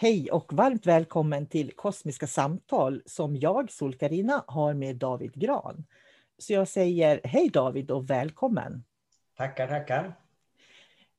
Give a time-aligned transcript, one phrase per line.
[0.00, 5.84] Hej och varmt välkommen till Kosmiska samtal som jag, Sol-Karina, har med David Gran.
[6.38, 8.84] Så jag säger hej David och välkommen.
[9.36, 10.14] Tackar, tackar.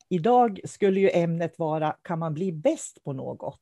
[0.08, 3.60] Idag skulle ju ämnet vara Kan man bli bäst på något?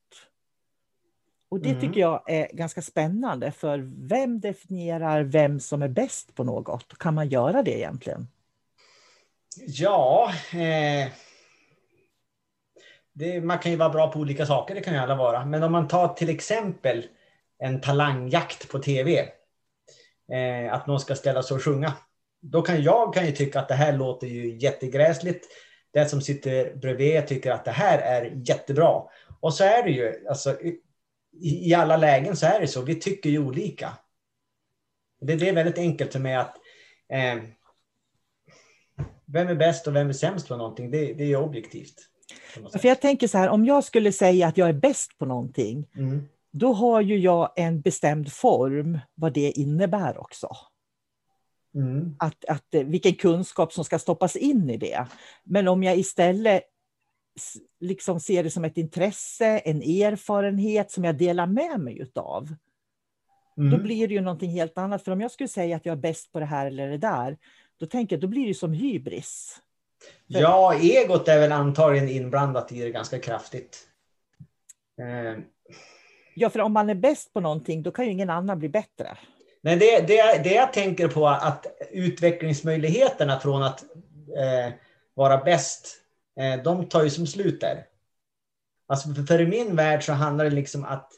[1.49, 1.81] Och det mm.
[1.81, 6.97] tycker jag är ganska spännande, för vem definierar vem som är bäst på något?
[6.97, 8.27] Kan man göra det egentligen?
[9.67, 11.11] Ja, eh
[13.19, 15.45] det, man kan ju vara bra på olika saker, det kan ju alla vara.
[15.45, 17.07] Men om man tar till exempel
[17.59, 19.29] en talangjakt på tv,
[20.31, 21.93] eh, att någon ska ställa sig och sjunga.
[22.41, 25.47] Då kan jag kan ju tycka att det här låter ju jättegräsligt.
[25.93, 29.03] Den som sitter bredvid tycker att det här är jättebra.
[29.39, 32.81] Och så är det ju, alltså, i, i alla lägen så är det så.
[32.81, 33.97] Vi tycker ju olika.
[35.21, 36.55] Det, det är väldigt enkelt för mig att
[37.09, 37.35] eh,
[39.25, 42.09] vem är bäst och vem är sämst på någonting, det, det är objektivt.
[42.71, 45.87] För jag tänker så här, om jag skulle säga att jag är bäst på någonting,
[45.95, 46.27] mm.
[46.51, 50.49] då har ju jag en bestämd form, vad det innebär också.
[51.75, 52.15] Mm.
[52.19, 55.07] Att, att, eh, vilken kunskap som ska stoppas in i det.
[55.43, 56.63] Men om jag istället
[57.79, 62.55] liksom ser det som ett intresse, en erfarenhet som jag delar med mig utav,
[63.57, 63.71] mm.
[63.71, 65.03] då blir det ju någonting helt annat.
[65.03, 67.37] För om jag skulle säga att jag är bäst på det här eller det där,
[67.79, 69.61] då tänker jag, då blir det som hybris.
[70.27, 73.77] Ja, egot är väl antagligen inblandat i det ganska kraftigt.
[74.99, 75.43] Eh.
[76.35, 79.17] Ja, för om man är bäst på någonting, då kan ju ingen annan bli bättre.
[79.61, 83.83] Nej, det, det, det jag tänker på är att utvecklingsmöjligheterna från att
[84.37, 84.73] eh,
[85.13, 85.97] vara bäst,
[86.39, 87.85] eh, de tar ju som slut där.
[88.87, 91.11] Alltså för, för i min värld så handlar det liksom att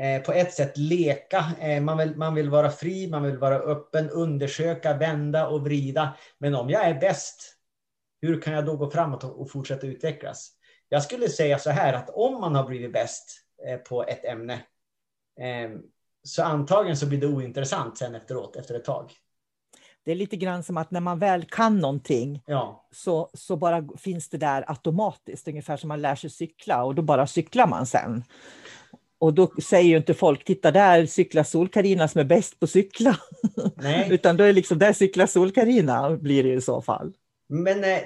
[0.00, 1.44] eh, på ett sätt leka.
[1.60, 6.16] Eh, man, vill, man vill vara fri, man vill vara öppen, undersöka, vända och vrida.
[6.38, 7.53] Men om jag är bäst,
[8.24, 10.52] hur kan jag då gå framåt och fortsätta utvecklas?
[10.88, 14.54] Jag skulle säga så här att om man har blivit bäst eh, på ett ämne,
[15.40, 15.70] eh,
[16.22, 19.12] så antagligen så blir det ointressant sen efteråt, efter ett tag.
[20.04, 23.88] Det är lite grann som att när man väl kan någonting Ja, så, så bara
[23.96, 27.86] finns det där automatiskt, ungefär som man lär sig cykla och då bara cyklar man
[27.86, 28.24] sen.
[29.18, 33.16] Och då säger ju inte folk, titta där cyklar Sol-Carina som är bäst på cykla.
[33.76, 34.08] nej.
[34.12, 37.12] Utan då är det liksom, där cyklar Sol-Carina blir det i så fall.
[37.48, 38.00] Men eh,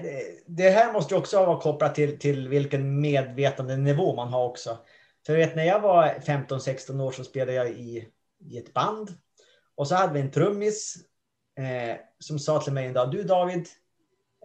[0.47, 4.79] det här måste ju också vara kopplat till, till vilken medvetandenivå man har också.
[5.27, 8.09] För jag vet när jag var 15-16 år så spelade jag i,
[8.41, 9.11] i ett band.
[9.75, 10.95] Och så hade vi en trummis
[11.59, 13.69] eh, som sa till mig en dag, du David,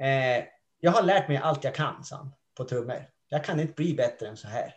[0.01, 0.45] eh,
[0.79, 3.09] jag har lärt mig allt jag kan sa han, på trummor.
[3.29, 4.75] Jag kan inte bli bättre än så här.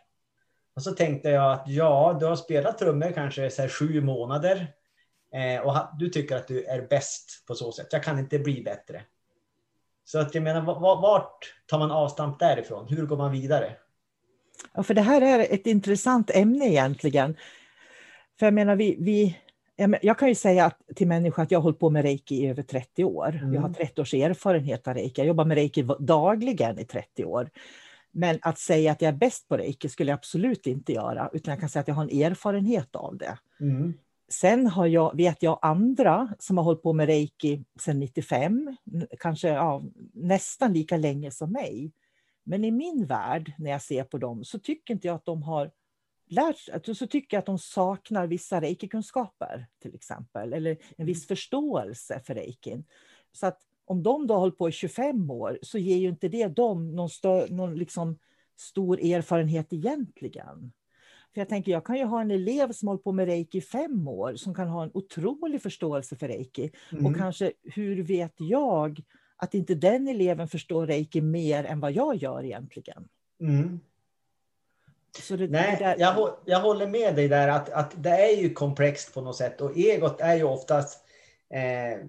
[0.77, 4.73] Och så tänkte jag att ja, du har spelat trummor kanske så här sju månader.
[5.35, 7.89] Eh, och ha, du tycker att du är bäst på så sätt.
[7.91, 9.03] Jag kan inte bli bättre.
[10.07, 12.87] Så att jag menar, va- va- vart tar man avstamp därifrån?
[12.89, 13.73] Hur går man vidare?
[14.75, 17.37] Ja, för det här är ett intressant ämne egentligen.
[18.39, 19.39] För jag menar, vi, vi,
[20.03, 22.63] jag kan ju säga till människor att jag har hållit på med reiki i över
[22.63, 23.29] 30 år.
[23.29, 23.55] Mm.
[23.55, 25.21] Jag har 30 års erfarenhet av reiki.
[25.21, 27.51] Jag jobbar med reiki dagligen i 30 år.
[28.13, 31.53] Men att säga att jag är bäst på reiki skulle jag absolut inte göra, utan
[31.53, 33.39] jag kan säga att jag har en erfarenhet av det.
[33.61, 33.95] Mm.
[34.29, 39.07] Sen har jag, vet jag andra som har hållit på med reiki sedan 95, n-
[39.21, 39.83] kanske ja,
[40.13, 41.93] nästan lika länge som mig.
[42.45, 45.43] Men i min värld, när jag ser på dem, så tycker inte jag att de
[45.43, 45.71] har
[46.29, 51.27] lärt sig, så tycker jag att de saknar vissa reiki-kunskaper till exempel, eller en viss
[51.27, 52.85] förståelse för reikin.
[53.33, 56.29] Så att om de då har hållit på i 25 år så ger ju inte
[56.29, 58.19] det dem någon, stö, någon liksom
[58.57, 60.73] stor erfarenhet egentligen.
[61.35, 63.61] För jag tänker, jag kan ju ha en elev som hållit på med reiki i
[63.61, 66.71] fem år som kan ha en otrolig förståelse för reiki.
[66.93, 67.07] Mm.
[67.07, 69.03] Och kanske, hur vet jag
[69.37, 73.09] att inte den eleven förstår reiki mer än vad jag gör egentligen?
[73.41, 73.81] Mm.
[75.29, 78.55] Det, Nej, det där, jag, jag håller med dig där att, att det är ju
[78.55, 81.05] komplext på något sätt och egot är ju oftast
[81.51, 82.07] eh,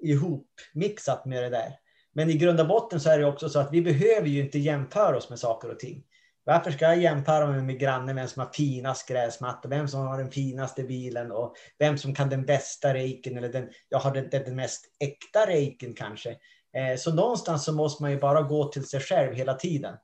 [0.00, 1.72] ihopmixat med det där.
[2.12, 4.58] Men i grund och botten så är det också så att vi behöver ju inte
[4.58, 6.04] jämföra oss med saker och ting.
[6.48, 10.18] Varför ska jag jämföra mig med grannen, vem som har finast gräsmatta, vem som har
[10.18, 14.28] den finaste bilen och vem som kan den bästa reiken eller den, jag har den,
[14.30, 16.30] den, mest äkta reiken kanske.
[16.72, 19.94] Eh, så någonstans så måste man ju bara gå till sig själv hela tiden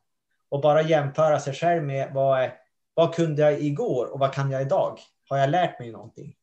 [0.49, 2.51] och bara jämföra sig själv med vad,
[2.95, 4.99] vad kunde jag igår och vad kan jag idag?
[5.29, 6.35] Har jag lärt mig någonting?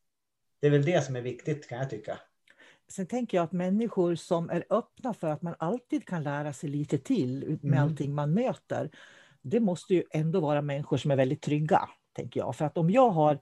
[0.60, 2.18] Det är väl det som är viktigt kan jag tycka.
[2.88, 6.70] Sen tänker jag att människor som är öppna för att man alltid kan lära sig
[6.70, 7.84] lite till med Mm.
[7.84, 8.90] allting man möter.
[9.42, 12.56] Det måste ju ändå vara människor som är väldigt trygga, tänker jag.
[12.56, 13.32] För att om jag har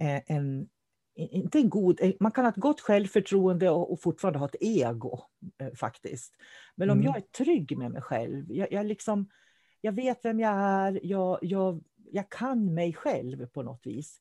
[0.00, 0.68] eh, en,
[1.14, 4.56] inte en god, eh, man kan ha ett gott självförtroende och, och fortfarande ha ett
[4.60, 5.20] ego
[5.58, 6.34] eh, faktiskt.
[6.76, 7.06] Men om Mm.
[7.06, 9.28] jag är trygg med mig själv, jag, jag, liksom,
[9.80, 14.20] jag vet vem jag är, jag, jag, jag kan mig själv på något vis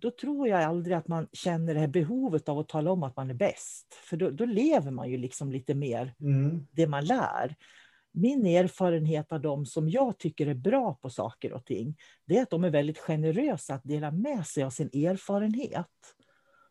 [0.00, 3.16] då tror jag aldrig att man känner det här behovet av att tala om att
[3.16, 3.94] man är bäst.
[3.94, 6.66] För då, då lever man ju liksom lite mer Mm.
[6.72, 7.56] det man lär.
[8.12, 11.96] Min erfarenhet av dem som jag tycker är bra på saker och ting,
[12.26, 15.86] det är att de är väldigt generösa att dela med sig av sin erfarenhet.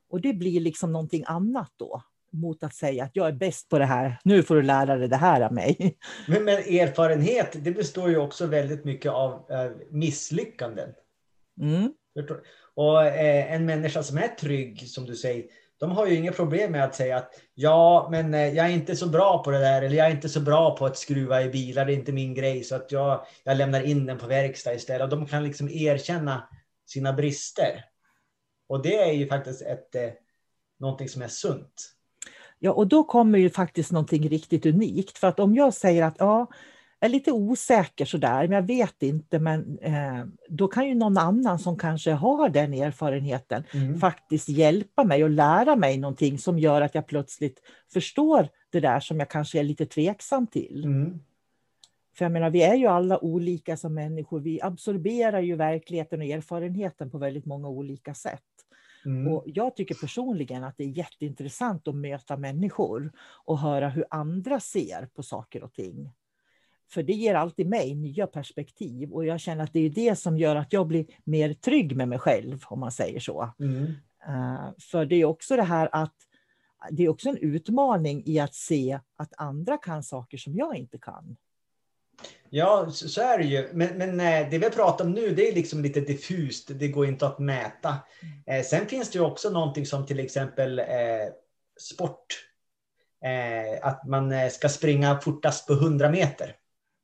[0.10, 2.02] Och det blir liksom någonting annat då,
[2.32, 5.08] mot att säga att jag är bäst på det här, nu får du lära dig
[5.08, 5.98] det här av mig.
[6.28, 10.90] Men, men erfarenhet, det består ju också väldigt mycket av eh, misslyckanden.
[11.62, 11.94] Mm.
[12.74, 15.46] Och eh, en människa som är trygg, som du säger,
[15.80, 18.96] de har ju inga problem med att säga att ja, men eh, jag är inte
[18.96, 21.50] så bra på det där, eller jag är inte så bra på att skruva i
[21.50, 24.74] bilar, det är inte min grej, så att jag, jag lämnar in den på verkstad
[24.74, 25.02] istället.
[25.02, 26.50] Och de kan liksom erkänna
[26.86, 27.86] sina brister.
[28.70, 30.10] Och det är ju faktiskt ett, eh,
[30.80, 31.94] någonting som är sunt.
[32.60, 35.18] Ja, och då kommer ju faktiskt någonting riktigt unikt.
[35.18, 36.48] För att om jag säger att ja,
[37.00, 41.60] är lite osäker sådär, men jag vet inte, men eh, då kan ju någon annan
[41.60, 44.00] som kanske har den erfarenheten Mm.
[44.00, 47.62] faktiskt hjälpa mig och lära mig någonting som gör att jag plötsligt
[47.94, 50.86] förstår det där som jag kanske är lite tveksam till.
[50.86, 51.20] Mm.
[52.18, 54.40] För jag menar, vi är ju alla olika som människor.
[54.40, 58.42] Vi absorberar ju verkligheten och erfarenheten på väldigt många olika sätt.
[59.06, 59.34] Mm.
[59.34, 63.12] Och jag tycker personligen att det är jätteintressant att möta människor
[63.46, 66.12] och höra hur andra ser på saker och ting.
[66.90, 70.38] För det ger alltid mig nya perspektiv och jag känner att det är det som
[70.38, 73.54] gör att jag blir mer trygg med mig själv, om man säger så.
[73.60, 73.84] Mm.
[74.28, 76.16] Eh, För det är också det här att
[76.92, 80.98] det är också en utmaning i att se att andra kan saker som jag inte
[80.98, 81.38] kan.
[82.50, 83.70] Ja, så, är det ju.
[83.74, 86.72] Men, men eh, det vi pratar om nu, det är liksom lite diffust.
[86.80, 87.98] Det går inte att mäta.
[88.46, 90.86] Eh, sen finns det ju också någonting som till exempel eh,
[91.80, 92.26] sport.
[93.24, 96.56] Eh, att man eh, ska springa fortast på 100 meter.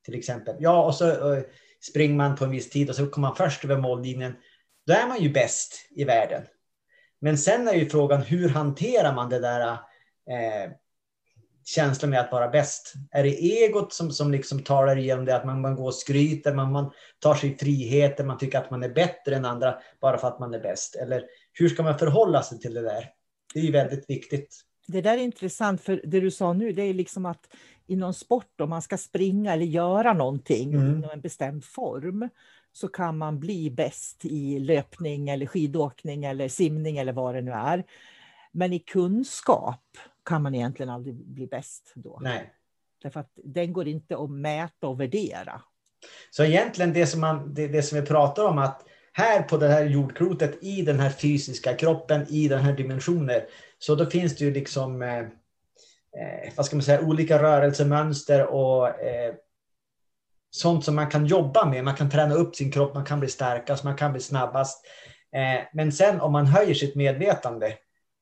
[0.05, 0.55] Till exempel.
[0.59, 1.43] Ja, och så eh,
[1.91, 4.35] springer man på en viss tid och så kommer man först över mållinjen.
[4.87, 6.43] Då är man ju bäst i världen.
[7.21, 9.61] Men sen är ju frågan hur hanterar man det där
[10.29, 10.71] eh,
[11.65, 12.93] känslan med att vara bäst?
[13.11, 16.53] Är det egot som, som liksom talar igenom det, att man, man går och skryter,
[16.53, 20.27] man, man tar sig friheter, man tycker att man är bättre än andra bara för
[20.27, 20.95] att man är bäst?
[20.95, 23.09] Eller hur ska man förhålla sig till det där?
[23.53, 24.63] Det är ju väldigt viktigt.
[24.87, 27.47] Det där är intressant, för det du sa nu, det är liksom att
[27.87, 30.87] i någon sport, om man ska springa eller göra någonting mm.
[30.87, 32.29] inom en bestämd form,
[32.71, 37.51] så kan man bli bäst i löpning eller skidåkning eller simning eller vad det nu
[37.51, 37.83] är.
[38.51, 39.83] Men i kunskap
[40.25, 42.19] kan man egentligen aldrig bli bäst då.
[42.21, 42.53] Nej.
[43.01, 45.61] Därför att den går inte att mäta och värdera.
[46.29, 49.67] Så egentligen det som, man, det, det som vi pratar om att här på det
[49.67, 53.41] här jordklotet i den här fysiska kroppen i den här dimensionen
[53.85, 58.87] så då finns det ju liksom eh, eh, vad ska man säga, olika rörelsemönster och
[58.87, 59.33] eh,
[60.49, 61.83] sånt som man kan jobba med.
[61.83, 64.85] Man kan träna upp sin kropp, man kan bli starkast, man kan bli snabbast.
[65.35, 67.77] Eh, men sen om man höjer sitt medvetande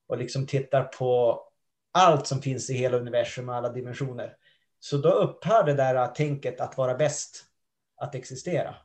[0.07, 1.41] och liksom tittar på
[1.91, 4.33] allt som finns i hela universum och alla dimensioner.
[4.79, 7.43] Så då upphör det där tänket att vara bäst
[7.97, 8.75] att existera.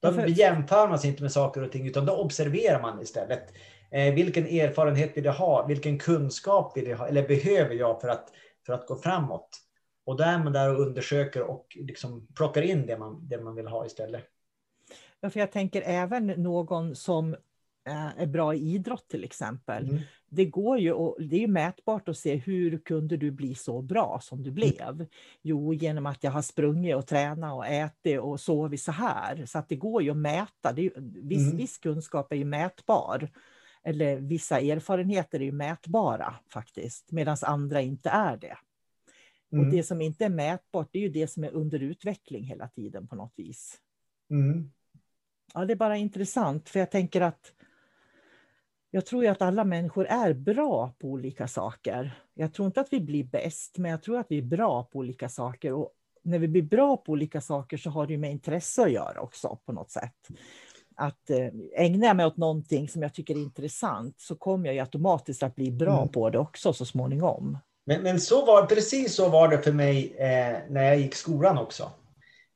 [0.00, 0.26] Då för...
[0.26, 3.52] jämför man sig inte med saker och ting utan då observerar man istället.
[3.92, 5.66] Eh, vilken erfarenhet vill jag ha?
[5.66, 7.08] Vilken kunskap vill jag ha?
[7.08, 8.32] Eller behöver jag för att,
[8.66, 9.48] för att gå framåt?
[10.04, 13.54] Och då är man där och undersöker och liksom plockar in det man, det man
[13.54, 14.24] vill ha istället.
[15.20, 17.34] Ja, för jag tänker även någon som
[17.88, 19.88] eh, är bra i idrott till exempel.
[19.88, 20.00] Mm.
[20.28, 24.20] Det går ju och det är mätbart att se hur kunde du bli så bra
[24.22, 24.54] som du mm.
[24.54, 24.88] blev?
[24.88, 25.06] Mm.
[25.42, 29.46] Jo, genom att jag har sprungit och tränat och ätit och sovit så här.
[29.46, 30.72] Så att det går ju att mäta.
[30.72, 31.56] Det är, viss, mm.
[31.56, 33.30] viss kunskap är ju mätbar.
[33.84, 38.56] Eller vissa erfarenheter är ju mätbara faktiskt, medan andra inte är det.
[39.52, 39.64] Mm.
[39.64, 42.68] Och det som inte är mätbart, det är ju det som är under utveckling hela
[42.68, 43.78] tiden på något vis.
[44.30, 44.72] Mm.
[45.54, 47.52] Ja, det är bara intressant, för jag tänker att
[48.94, 52.22] jag tror ju att alla människor är bra på olika saker.
[52.34, 54.98] Jag tror inte att vi blir bäst, men jag tror att vi är bra på
[54.98, 55.72] olika saker.
[55.72, 59.20] Och när vi blir bra på olika saker så har det med intresse att göra
[59.20, 60.28] också på något sätt.
[61.02, 64.78] Att eh, ägnar jag mig åt någonting som jag tycker är intressant så kommer jag
[64.78, 66.08] automatiskt att bli bra mm.
[66.08, 67.58] på det också så småningom.
[67.86, 71.58] Men, men så var, precis så var det för mig eh, när jag gick skolan
[71.58, 71.90] också.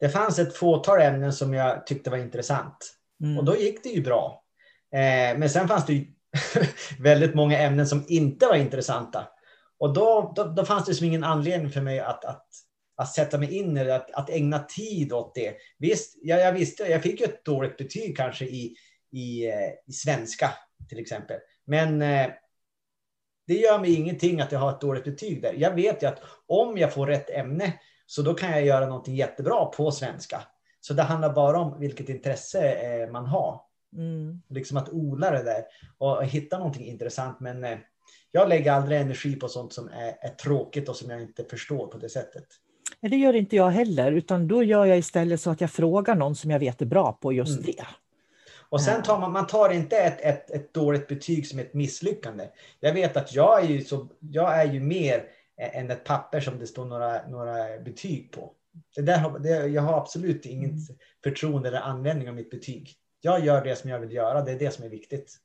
[0.00, 2.76] Det fanns ett fåtal ämnen som jag tyckte var intressant.
[3.22, 3.38] Mm.
[3.38, 4.42] Och då gick det ju bra.
[4.94, 6.06] Eh, men sen fanns det ju
[7.00, 9.28] väldigt många ämnen som inte var intressanta.
[9.78, 12.46] Och då, då, då fanns det som ingen anledning för mig att, att,
[12.96, 15.56] att sätta mig in i det, att, att ägna tid åt det.
[15.78, 18.74] Visst, jag, jag visste, jag fick ju ett dåligt betyg kanske i,
[19.12, 20.50] i, eh, i svenska
[20.88, 21.36] till exempel.
[21.64, 22.30] Men eh,
[23.46, 25.52] det gör mig ingenting att jag har ett dåligt betyg där.
[25.52, 27.72] Jag vet ju att om jag får rätt ämne
[28.06, 30.42] så då kan jag göra någonting jättebra på svenska.
[30.80, 33.60] Så det handlar bara om vilket intresse eh, man har.
[33.96, 34.42] Mm.
[34.48, 35.64] Liksom att odla det där
[35.98, 37.40] och hitta någonting intressant.
[37.40, 37.78] Men eh,
[38.30, 41.86] jag lägger aldrig energi på sånt som är, är, tråkigt och som jag inte förstår
[41.86, 42.46] på det sättet.
[43.00, 46.36] Det gör inte jag heller, utan då gör jag istället så att jag frågar någon
[46.36, 47.64] som jag vet är bra på just mm.
[47.66, 47.86] det.
[48.68, 52.48] Och sen tar man, man tar inte ett, ett, ett dåligt betyg som ett misslyckande.
[52.80, 55.24] Jag vet att jag är ju, så, jag är ju mer
[55.56, 58.52] än ett papper som det står några, några betyg på.
[58.96, 60.98] Det där, det, jag har absolut inget mm.
[61.24, 62.94] förtroende eller användning av mitt betyg.
[63.20, 65.36] Jag gör det som jag vill göra, det är det som är viktigt.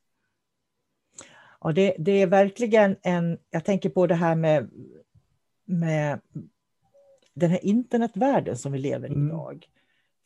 [1.60, 4.70] Ja, det, det är verkligen en, jag tänker på det här med,
[5.64, 6.20] med
[7.34, 9.28] den här internetvärlden som vi lever i mm.
[9.28, 9.66] idag.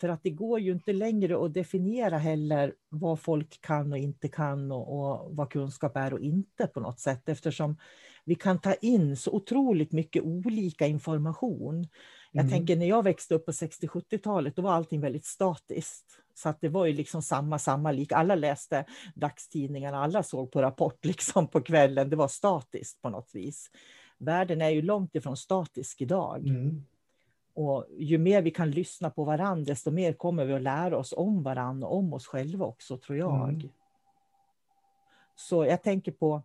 [0.00, 4.28] För att det går ju inte längre att definiera heller vad folk kan och inte
[4.28, 7.76] kan och, och, vad kunskap är och inte på något sätt eftersom
[8.24, 11.86] vi kan ta in så otroligt mycket olika information.
[12.32, 12.52] Jag mm.
[12.52, 16.04] tänker när jag växte upp på 60-70-talet, då var allting väldigt statiskt.
[16.34, 18.12] Så att det var ju liksom samma, samma lik.
[18.12, 18.84] Alla läste
[19.14, 22.10] dagstidningarna, alla såg på Rapport liksom på kvällen.
[22.10, 23.70] Det var statiskt på något vis.
[24.18, 26.48] Världen är ju långt ifrån statisk idag.
[26.48, 26.84] Mm.
[27.56, 31.14] Och ju mer vi kan lyssna på varandra, desto mer kommer vi att lära oss
[31.16, 33.48] om varandra och om oss själva också, tror jag.
[33.48, 33.68] Mm.
[35.34, 36.42] Så jag tänker på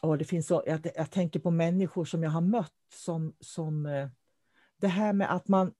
[0.00, 3.86] och det finns så, jag, jag, tänker på människor som jag har mött som, som
[3.86, 4.08] eh,
[4.80, 5.72] det här med att man...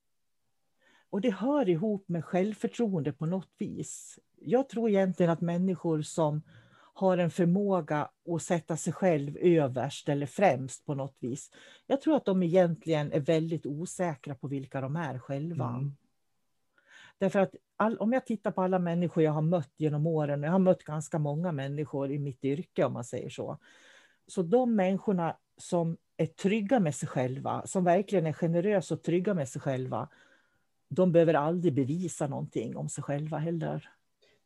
[1.10, 4.18] Och det hör ihop med självförtroende på något vis.
[4.40, 6.42] Jag tror egentligen att människor som
[6.96, 11.50] har en förmåga att sätta sig själv överst eller främst på något vis.
[11.86, 15.68] Jag tror att de egentligen är väldigt osäkra på vilka de är själva.
[15.68, 15.96] Mm.
[17.18, 20.52] Därför att all, om jag tittar på alla människor jag har mött genom åren, jag
[20.52, 23.58] har mött ganska många människor i mitt yrke om man säger så.
[24.26, 29.34] Så de människorna som är trygga med sig själva, som verkligen är generösa och trygga
[29.34, 30.08] med sig själva,
[30.88, 33.95] de behöver aldrig bevisa någonting om sig själva heller.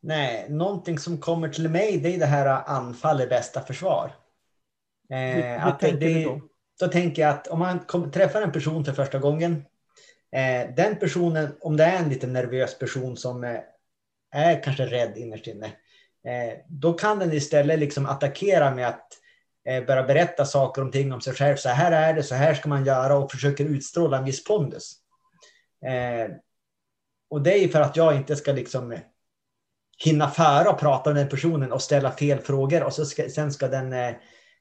[0.03, 4.13] Nej, någonting som kommer till mig det är det här anfall är bästa försvar.
[5.11, 6.41] Eh, tänker det, då?
[6.81, 9.65] Då tänker jag att om man kom, träffar en person för första gången.
[10.33, 13.61] Eh, den personen, om det är en lite nervös person som eh,
[14.31, 15.67] är kanske rädd innerst inne.
[16.25, 19.07] Eh, då kan den istället liksom attackera med att
[19.69, 21.57] eh, börja berätta saker om ting om sig själv.
[21.57, 24.93] Så här är det, så här ska man göra och försöker utstråla en viss pondus.
[25.87, 26.37] Eh,
[27.31, 28.97] och det är för att jag inte ska liksom
[30.05, 33.53] hinna före och prata med den personen och ställa fel frågor och så ska, sen
[33.53, 34.15] ska den eh,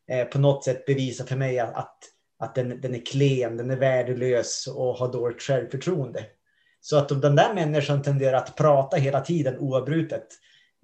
[0.09, 1.97] eh, på något sätt bevisa för mig att, att,
[2.39, 6.25] att den, den är klen, den är värdelös och har dåligt självförtroende.
[6.81, 10.27] Så att den där människan tenderar att prata hela tiden oavbrutet.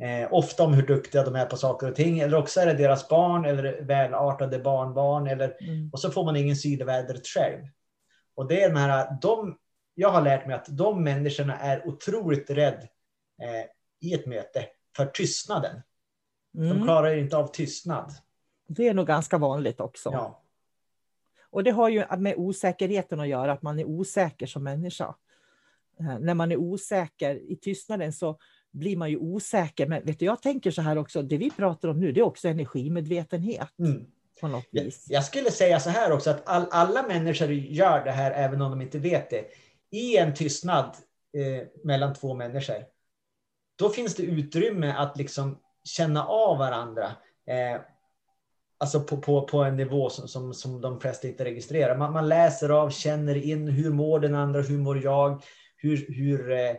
[0.01, 2.19] Eh, ofta om hur duktiga de är på saker och ting.
[2.19, 5.27] Eller också är det deras barn eller välartade barnbarn.
[5.27, 5.89] Eller, mm.
[5.93, 7.62] Och så får man ingen syn vädret själv.
[8.35, 9.57] Och det är de här, de,
[9.95, 12.81] jag har lärt mig att de människorna är otroligt rädda
[13.41, 13.65] eh,
[14.05, 15.81] i ett möte för tystnaden.
[16.57, 16.69] Mm.
[16.69, 18.12] De klarar inte av tystnad.
[18.67, 20.09] Det är nog ganska vanligt också.
[20.13, 20.41] Ja.
[21.50, 25.15] Och det har ju med osäkerheten att göra, att man är osäker som människa.
[26.00, 28.38] Eh, när man är osäker i tystnaden så
[28.71, 29.88] blir man ju osäker.
[29.88, 32.25] Men vet du, jag tänker så här också, det vi pratar om nu, det är
[32.25, 33.79] också energimedvetenhet.
[33.79, 34.05] Mm.
[34.41, 35.05] På något vis.
[35.09, 38.62] Jag, jag skulle säga så här också, att all, alla människor gör det här även
[38.62, 39.45] om de inte vet det.
[39.91, 40.95] I en tystnad
[41.38, 42.75] eh, mellan två människor,
[43.75, 47.05] då finns det utrymme att liksom känna av varandra.
[47.48, 47.82] Eh,
[48.77, 51.98] alltså på, på, på en nivå som, som, som de flesta inte registrerar.
[51.98, 55.44] Man, man läser av, känner in, hur mår den andra, hur mår jag,
[55.77, 56.75] hur, hur eh,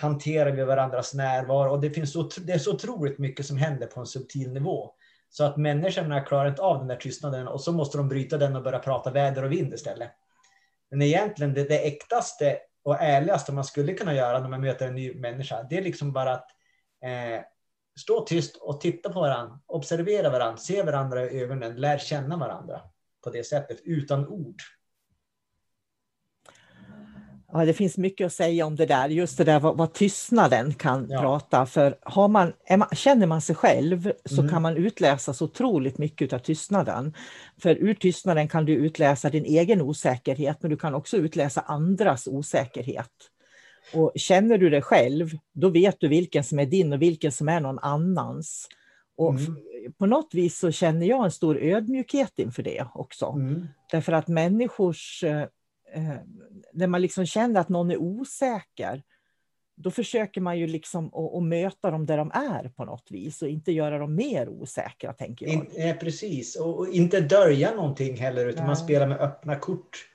[0.00, 1.70] hanterar vi varandras närvaro?
[1.70, 4.90] Och det, finns så, det är så otroligt mycket som händer på en subtil nivå.
[5.30, 8.56] Så att människorna klarar inte av den där tystnaden och så måste de bryta den
[8.56, 10.10] och börja prata väder och vind istället.
[10.90, 14.94] Men egentligen det, det äktaste och ärligaste man skulle kunna göra när man möter en
[14.94, 16.46] ny människa, det är liksom bara att
[17.04, 17.44] eh,
[18.00, 22.80] stå tyst och titta på varandra, observera varandra, se varandra i ögonen, lär känna varandra
[23.24, 24.62] på det sättet utan ord.
[27.52, 30.74] Ja, det finns mycket att säga om det där, just det där vad, vad tystnaden
[30.74, 31.20] kan ja.
[31.20, 31.66] prata.
[31.66, 34.52] För har man, man, känner man sig själv så mm.
[34.52, 37.14] kan man utläsa så otroligt mycket av tystnaden.
[37.62, 42.26] För ur tystnaden kan du utläsa din egen osäkerhet, men du kan också utläsa andras
[42.26, 43.10] osäkerhet.
[43.94, 47.48] Och känner du dig själv, då vet du vilken som är din och vilken som
[47.48, 48.68] är någon annans.
[49.16, 49.56] Och mm.
[49.98, 53.26] på något vis så känner jag en stor ödmjukhet inför det också.
[53.26, 53.66] Mm.
[53.90, 55.46] Därför att människors eh,
[56.72, 59.02] när man liksom känner att någon är osäker,
[59.76, 63.42] då försöker man ju liksom att, att, möta dem där de är på något vis
[63.42, 65.54] och inte göra dem mer osäkra, tänker jag.
[65.54, 68.66] In, eh, precis, och, och, inte dölja någonting heller, utan ja.
[68.66, 70.08] man spelar med öppna kort.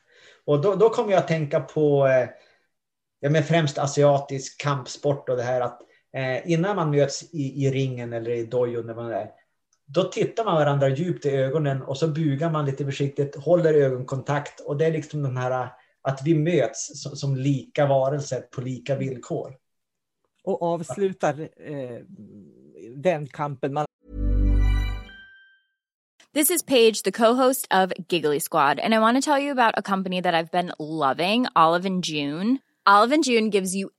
[0.45, 2.29] Och då, då kommer jag att tänka på eh,
[3.19, 5.81] ja, men främst asiatisk kampsport och det här att
[6.13, 8.89] eh, innan man möts i, i ringen eller i dojon,
[9.87, 14.59] då tittar man varandra djupt i ögonen och så bugar man lite försiktigt, håller ögonkontakt
[14.59, 15.69] och det är liksom den här
[16.01, 19.55] att vi möts som, som lika varelser på lika villkor.
[20.43, 21.99] Och avslutar eh,
[22.95, 23.85] den kampen man
[26.33, 29.73] This is Paige, the co-host of Giggly Squad, and I want to tell you about
[29.75, 32.59] a company that I've been loving, Olive and June.
[32.85, 33.89] Olive and June gives you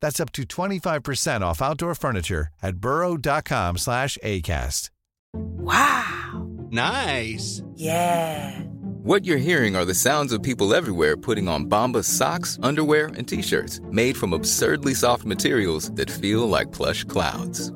[0.00, 4.90] That's up to 25% off outdoor furniture at burrow.com slash ACAST.
[5.34, 6.48] Wow.
[6.70, 7.62] Nice.
[7.74, 8.60] Yeah.
[9.02, 13.26] What you're hearing are the sounds of people everywhere putting on Bombas socks, underwear, and
[13.26, 17.72] t-shirts made from absurdly soft materials that feel like plush clouds.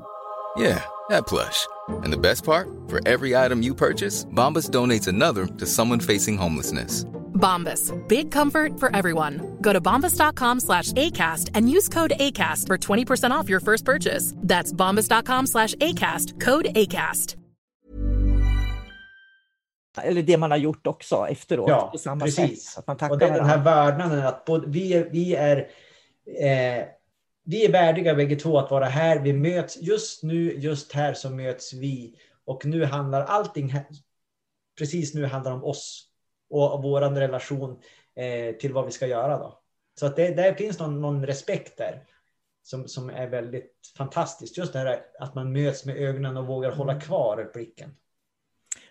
[0.56, 1.66] Yeah, that plush.
[1.88, 2.68] And the best part?
[2.88, 7.04] For every item you purchase, Bombas donates another to someone facing homelessness.
[7.44, 7.92] Bombas.
[8.08, 9.56] Big comfort for everyone.
[9.60, 14.34] Go to bombas.com slash ACAST and use code ACAST for 20% off your first purchase.
[14.48, 16.40] That's bombas.com slash ACAST.
[16.40, 17.36] Code ACAST.
[20.02, 21.68] Eller det man har gjort också efteråt.
[21.68, 22.64] Ja, på samma precis.
[22.64, 25.34] Sätt, att man Och tackar det är den här vördnaden att både, vi, är, vi,
[25.34, 25.56] är,
[26.26, 26.86] eh,
[27.44, 29.18] vi är värdiga bägge två att vara här.
[29.18, 32.14] Vi möts just nu, just här så möts vi.
[32.44, 33.86] Och nu handlar allting, här,
[34.78, 36.13] precis nu handlar om oss
[36.54, 37.80] och vår relation
[38.16, 39.38] eh, till vad vi ska göra.
[39.38, 39.60] Då.
[40.00, 42.04] Så att det, där finns någon, någon respekt där
[42.62, 44.58] som, som är väldigt fantastiskt.
[44.58, 47.96] Just det här att man möts med ögonen och vågar hålla kvar blicken.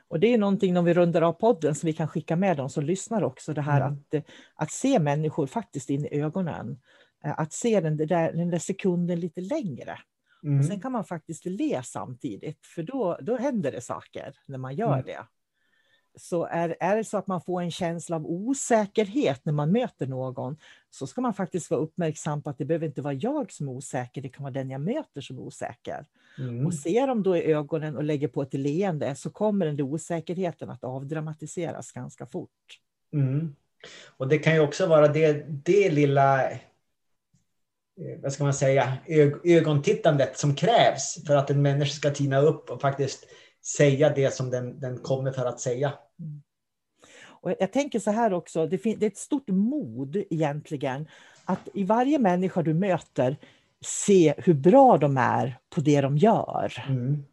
[0.07, 2.69] Och det är någonting när vi rundar av podden som vi kan skicka med dem
[2.69, 3.53] som lyssnar också.
[3.53, 3.93] Det här Mm.
[3.93, 6.79] att, att se människor faktiskt in i ögonen.
[7.25, 9.99] Eh, Att se den där, den där sekunden lite längre.
[10.43, 10.59] Mm.
[10.59, 14.75] Och sen kan man faktiskt le samtidigt, för då, då händer det saker när man
[14.75, 15.05] gör Mm.
[15.05, 15.25] det.
[16.15, 20.07] Så är, är det så att man får en känsla av osäkerhet när man möter
[20.07, 20.57] någon,
[20.89, 23.71] så ska man faktiskt vara uppmärksam på att det behöver inte vara jag som är
[23.71, 26.05] osäker, det kan vara den jag möter som är osäker.
[26.37, 26.65] Mm.
[26.65, 29.83] Och ser de då i ögonen och lägger på ett leende så kommer den där
[29.83, 32.79] osäkerheten att avdramatiseras ganska fort.
[33.13, 33.55] Mm.
[34.17, 36.59] Och det kan ju också vara det, det lilla, eh,
[38.21, 42.69] vad ska man säga, ög, ögontittandet som krävs för att en människa ska tina upp
[42.69, 43.27] och faktiskt
[43.77, 45.93] säga det som den, den kommer för att säga.
[47.43, 51.07] Och jag tänker så här också, det, det är ett stort mod egentligen
[51.45, 53.37] att i varje människa du möter
[53.85, 56.85] se hur bra de är på det de gör.
[56.87, 57.23] Mm.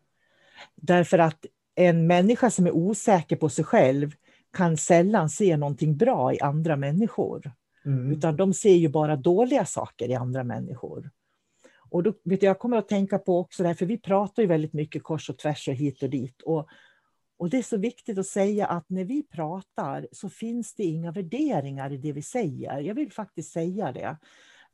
[0.75, 4.14] Därför att en människa som är osäker på sig själv
[4.53, 7.53] kan sällan se någonting bra i andra människor.
[7.85, 8.12] Mm.
[8.12, 11.11] Utan de ser ju bara dåliga saker i andra människor.
[11.90, 14.43] Och då, vet du, jag kommer att tänka på också det här, för vi pratar
[14.43, 16.43] ju väldigt mycket kors och tvärs och hit och dit.
[16.43, 16.69] Och,
[17.40, 21.12] och det är så viktigt att säga att när vi pratar så finns det inga
[21.12, 22.81] värderingar i det vi säger.
[22.81, 24.16] Jag vill faktiskt säga det.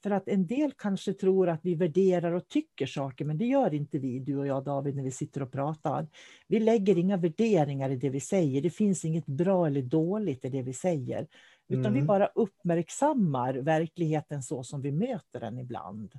[0.03, 3.75] För att en del kanske tror att vi värderar och tycker saker, men det gör
[3.75, 6.09] inte vi, du och jag David, när vi sitter och pratar.
[6.49, 8.63] Vi lägger inga värderingar i det vi säger.
[8.63, 11.27] Det finns inget bra eller dåligt i det vi säger.
[11.69, 12.07] Utan vi Mm.
[12.07, 16.13] bara uppmärksammar verkligheten så som vi möter den ibland.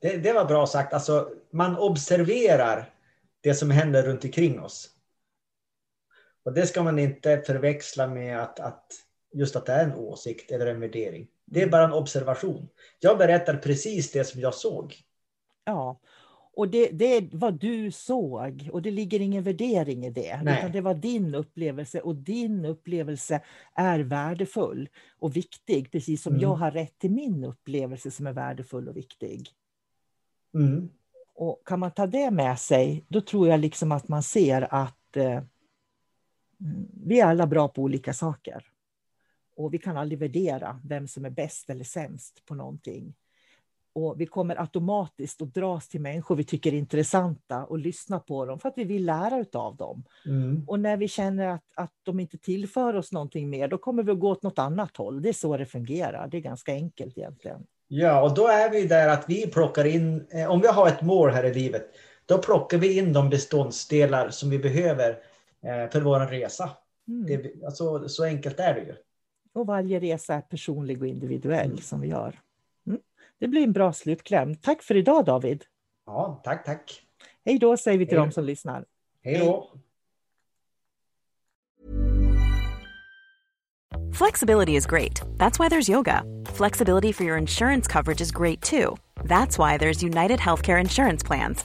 [0.00, 0.92] Det, det var bra sagt.
[0.92, 2.94] Alltså, man observerar
[3.40, 4.94] det som händer runt omkring oss.
[6.48, 8.84] Och det ska man inte förväxla med att, att
[9.32, 11.26] just att det är en åsikt eller en värdering.
[11.44, 12.68] Det är bara en observation.
[13.00, 14.94] Jag berättar precis det som jag såg.
[15.64, 16.00] Ja,
[16.52, 20.40] och det, det är vad du såg och det ligger ingen värdering i det.
[20.42, 20.58] Nej.
[20.58, 23.40] Utan det var din upplevelse och din upplevelse
[23.74, 25.92] är värdefull och viktig.
[25.92, 26.42] Precis som Mm.
[26.42, 29.48] jag har rätt till min upplevelse som är värdefull och viktig.
[30.54, 30.88] Mm.
[31.34, 35.16] Och kan man ta det med sig, då tror jag liksom att man ser att
[35.16, 35.40] eh,
[37.04, 38.64] vi är alla bra på olika saker.
[39.56, 43.14] Och vi kan aldrig värdera vem som är bäst eller sämst på någonting.
[43.92, 48.44] Och vi kommer automatiskt att dras till människor vi tycker är intressanta och lyssna på
[48.44, 50.04] dem för att vi vill lära av dem.
[50.26, 50.64] Mm.
[50.66, 54.12] Och när vi känner att, att de inte tillför oss någonting mer, då kommer vi
[54.12, 55.22] att gå åt något annat håll.
[55.22, 56.28] Det är så det fungerar.
[56.28, 57.66] Det är ganska enkelt egentligen.
[57.88, 61.02] Ja, och då är vi där att vi plockar in, eh, om vi har ett
[61.02, 61.86] mål här i livet,
[62.26, 65.16] då plockar vi in de beståndsdelar som vi behöver eh,
[65.62, 66.70] för vår resa.
[67.08, 67.26] Mm.
[67.26, 68.94] Det, alltså, så enkelt är det ju.
[69.52, 71.78] Och varje resa är personlig och individuell Mm.
[71.78, 72.40] som vi gör.
[72.86, 73.00] Mm.
[73.38, 74.54] Det blir en bra slutkläm.
[74.54, 75.64] Tack för idag David.
[76.06, 77.02] Ja, tack, tack.
[77.44, 78.26] Hej då säger vi till Hej.
[78.26, 78.84] de som lyssnar.
[79.24, 79.70] Hej då.
[84.12, 85.20] Flexibility is great.
[85.38, 86.22] That's why there's yoga.
[86.46, 88.96] Flexibility for your insurance coverage is great too.
[89.24, 91.64] That's why there's United Healthcare Insurance Plans.